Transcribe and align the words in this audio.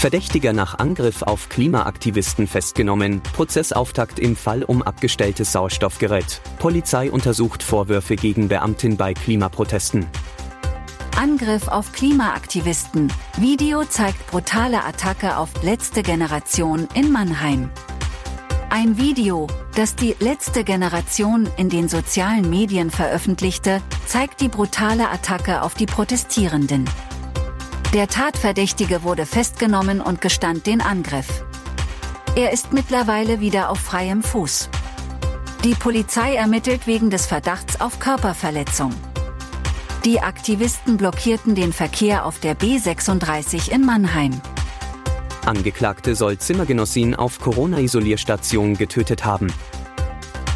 Verdächtiger 0.00 0.54
nach 0.54 0.78
Angriff 0.78 1.20
auf 1.20 1.50
Klimaaktivisten 1.50 2.46
festgenommen, 2.46 3.20
Prozessauftakt 3.20 4.18
im 4.18 4.34
Fall 4.34 4.62
um 4.62 4.80
abgestelltes 4.80 5.52
Sauerstoffgerät. 5.52 6.40
Polizei 6.58 7.10
untersucht 7.10 7.62
Vorwürfe 7.62 8.16
gegen 8.16 8.48
Beamtin 8.48 8.96
bei 8.96 9.12
Klimaprotesten. 9.12 10.06
Angriff 11.18 11.68
auf 11.68 11.92
Klimaaktivisten. 11.92 13.12
Video 13.36 13.84
zeigt 13.84 14.26
brutale 14.28 14.82
Attacke 14.86 15.36
auf 15.36 15.50
letzte 15.62 16.02
Generation 16.02 16.88
in 16.94 17.12
Mannheim. 17.12 17.68
Ein 18.70 18.96
Video, 18.96 19.48
das 19.74 19.96
die 19.96 20.16
letzte 20.18 20.64
Generation 20.64 21.46
in 21.58 21.68
den 21.68 21.90
sozialen 21.90 22.48
Medien 22.48 22.90
veröffentlichte, 22.90 23.82
zeigt 24.06 24.40
die 24.40 24.48
brutale 24.48 25.10
Attacke 25.10 25.60
auf 25.60 25.74
die 25.74 25.84
Protestierenden. 25.84 26.88
Der 27.92 28.06
Tatverdächtige 28.06 29.02
wurde 29.02 29.26
festgenommen 29.26 30.00
und 30.00 30.20
gestand 30.20 30.66
den 30.68 30.80
Angriff. 30.80 31.44
Er 32.36 32.52
ist 32.52 32.72
mittlerweile 32.72 33.40
wieder 33.40 33.68
auf 33.68 33.80
freiem 33.80 34.22
Fuß. 34.22 34.68
Die 35.64 35.74
Polizei 35.74 36.36
ermittelt 36.36 36.86
wegen 36.86 37.10
des 37.10 37.26
Verdachts 37.26 37.80
auf 37.80 37.98
Körperverletzung. 37.98 38.94
Die 40.04 40.20
Aktivisten 40.20 40.98
blockierten 40.98 41.56
den 41.56 41.72
Verkehr 41.72 42.26
auf 42.26 42.38
der 42.38 42.56
B36 42.56 43.72
in 43.72 43.84
Mannheim. 43.84 44.40
Angeklagte 45.44 46.14
soll 46.14 46.38
Zimmergenossin 46.38 47.16
auf 47.16 47.40
Corona-Isolierstation 47.40 48.78
getötet 48.78 49.24
haben. 49.24 49.52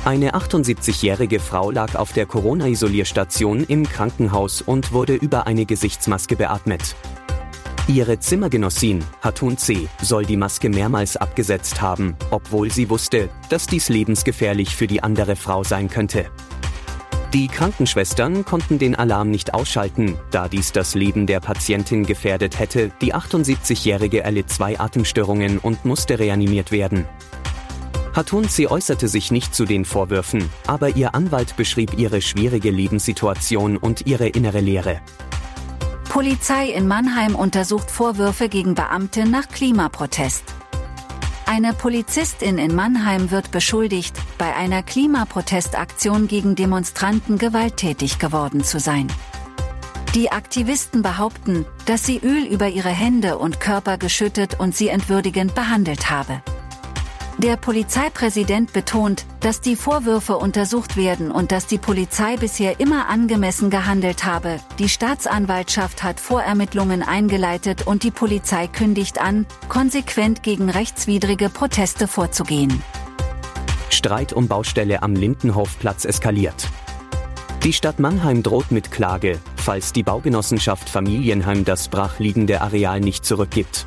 Eine 0.04 0.34
78-jährige 0.34 1.40
Frau 1.40 1.72
lag 1.72 1.96
auf 1.96 2.12
der 2.12 2.26
Corona-Isolierstation 2.26 3.64
im 3.64 3.88
Krankenhaus 3.88 4.62
und 4.62 4.92
wurde 4.92 5.14
über 5.14 5.48
eine 5.48 5.66
Gesichtsmaske 5.66 6.36
beatmet. 6.36 6.94
Ihre 7.86 8.18
Zimmergenossin, 8.18 9.04
Hatun 9.20 9.58
C., 9.58 9.88
soll 10.00 10.24
die 10.24 10.38
Maske 10.38 10.70
mehrmals 10.70 11.18
abgesetzt 11.18 11.82
haben, 11.82 12.16
obwohl 12.30 12.70
sie 12.70 12.88
wusste, 12.88 13.28
dass 13.50 13.66
dies 13.66 13.90
lebensgefährlich 13.90 14.74
für 14.74 14.86
die 14.86 15.02
andere 15.02 15.36
Frau 15.36 15.64
sein 15.64 15.90
könnte. 15.90 16.30
Die 17.34 17.46
Krankenschwestern 17.46 18.46
konnten 18.46 18.78
den 18.78 18.94
Alarm 18.94 19.30
nicht 19.30 19.52
ausschalten, 19.52 20.16
da 20.30 20.48
dies 20.48 20.72
das 20.72 20.94
Leben 20.94 21.26
der 21.26 21.40
Patientin 21.40 22.06
gefährdet 22.06 22.58
hätte. 22.58 22.90
Die 23.02 23.14
78-Jährige 23.14 24.22
erlitt 24.22 24.48
zwei 24.48 24.80
Atemstörungen 24.80 25.58
und 25.58 25.84
musste 25.84 26.18
reanimiert 26.18 26.72
werden. 26.72 27.04
Hatun 28.14 28.48
C. 28.48 28.66
äußerte 28.66 29.08
sich 29.08 29.30
nicht 29.30 29.54
zu 29.54 29.66
den 29.66 29.84
Vorwürfen, 29.84 30.48
aber 30.66 30.96
ihr 30.96 31.14
Anwalt 31.14 31.56
beschrieb 31.56 31.98
ihre 31.98 32.22
schwierige 32.22 32.70
Lebenssituation 32.70 33.76
und 33.76 34.06
ihre 34.06 34.28
innere 34.28 34.60
Leere. 34.60 35.02
Polizei 36.14 36.66
in 36.68 36.86
Mannheim 36.86 37.34
untersucht 37.34 37.90
Vorwürfe 37.90 38.48
gegen 38.48 38.76
Beamte 38.76 39.28
nach 39.28 39.48
Klimaprotest. 39.48 40.44
Eine 41.44 41.72
Polizistin 41.74 42.56
in 42.56 42.72
Mannheim 42.72 43.32
wird 43.32 43.50
beschuldigt, 43.50 44.14
bei 44.38 44.54
einer 44.54 44.84
Klimaprotestaktion 44.84 46.28
gegen 46.28 46.54
Demonstranten 46.54 47.36
gewalttätig 47.36 48.20
geworden 48.20 48.62
zu 48.62 48.78
sein. 48.78 49.08
Die 50.14 50.30
Aktivisten 50.30 51.02
behaupten, 51.02 51.66
dass 51.86 52.06
sie 52.06 52.20
Öl 52.22 52.44
über 52.44 52.68
ihre 52.68 52.90
Hände 52.90 53.36
und 53.36 53.58
Körper 53.58 53.98
geschüttet 53.98 54.60
und 54.60 54.72
sie 54.76 54.90
entwürdigend 54.90 55.56
behandelt 55.56 56.10
habe. 56.10 56.44
Der 57.38 57.56
Polizeipräsident 57.56 58.72
betont, 58.72 59.26
dass 59.40 59.60
die 59.60 59.74
Vorwürfe 59.74 60.36
untersucht 60.36 60.96
werden 60.96 61.32
und 61.32 61.50
dass 61.50 61.66
die 61.66 61.78
Polizei 61.78 62.36
bisher 62.36 62.78
immer 62.78 63.08
angemessen 63.08 63.70
gehandelt 63.70 64.24
habe. 64.24 64.60
Die 64.78 64.88
Staatsanwaltschaft 64.88 66.04
hat 66.04 66.20
Vorermittlungen 66.20 67.02
eingeleitet 67.02 67.86
und 67.86 68.04
die 68.04 68.12
Polizei 68.12 68.68
kündigt 68.68 69.20
an, 69.20 69.46
konsequent 69.68 70.44
gegen 70.44 70.70
rechtswidrige 70.70 71.48
Proteste 71.48 72.06
vorzugehen. 72.06 72.82
Streit 73.90 74.32
um 74.32 74.46
Baustelle 74.46 75.02
am 75.02 75.14
Lindenhofplatz 75.14 76.04
eskaliert. 76.04 76.68
Die 77.64 77.72
Stadt 77.72 77.98
Mannheim 77.98 78.44
droht 78.44 78.70
mit 78.70 78.92
Klage, 78.92 79.40
falls 79.56 79.92
die 79.92 80.02
Baugenossenschaft 80.02 80.88
Familienheim 80.88 81.64
das 81.64 81.88
brachliegende 81.88 82.60
Areal 82.60 83.00
nicht 83.00 83.24
zurückgibt. 83.24 83.86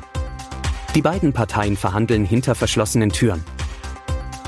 Die 0.94 1.02
beiden 1.02 1.32
Parteien 1.32 1.76
verhandeln 1.76 2.24
hinter 2.24 2.54
verschlossenen 2.54 3.10
Türen. 3.10 3.44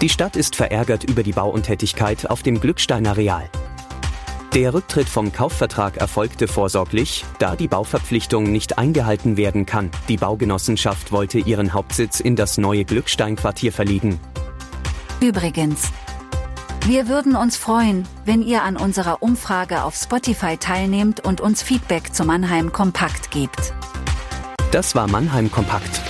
Die 0.01 0.09
Stadt 0.09 0.37
ist 0.37 0.57
verärgert 0.57 1.05
über 1.05 1.23
die 1.23 1.33
Bauuntätigkeit 1.33 2.31
auf 2.31 2.43
dem 2.43 2.61
Glücksteiner 2.61 3.17
Real. 3.17 3.49
Der 4.55 4.75
Rücktritt 4.75 5.09
vom 5.09 5.33
Kaufvertrag 5.33 5.99
erfolgte 5.99 6.49
vorsorglich, 6.49 7.25
da 7.39 7.55
die 7.55 7.69
Bauverpflichtung 7.69 8.51
nicht 8.51 8.79
eingehalten 8.79 9.37
werden 9.37 9.65
kann. 9.65 9.91
Die 10.09 10.17
Baugenossenschaft 10.17 11.13
wollte 11.13 11.39
ihren 11.39 11.73
Hauptsitz 11.73 12.19
in 12.19 12.35
das 12.35 12.59
neue 12.59 12.85
Glücksteinquartier 12.85 13.73
verlegen. 13.73 14.19
Übrigens, 15.21 15.93
wir 16.87 17.07
würden 17.07 17.37
uns 17.37 17.57
freuen, 17.57 18.09
wenn 18.25 18.43
ihr 18.43 18.65
an 18.65 18.77
unserer 18.77 19.23
Umfrage 19.23 19.85
auf 19.85 19.95
Spotify 19.95 20.57
teilnehmt 20.57 21.21
und 21.25 21.41
uns 21.41 21.63
Feedback 21.63 22.13
zu 22.13 22.25
Mannheim 22.25 22.73
Kompakt 22.73 23.31
gebt. 23.31 23.73
Das 24.73 24.97
war 24.97 25.07
Mannheim 25.07 25.53
Kompakt. 25.53 26.10